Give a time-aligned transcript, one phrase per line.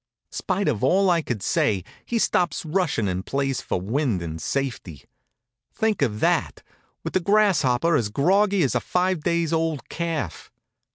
[0.31, 5.03] Spite of all I could say, he stops rushin' and plays for wind and safety.
[5.75, 6.63] Think of that,
[7.03, 10.49] with the Grasshopper as groggy as a five days old calf!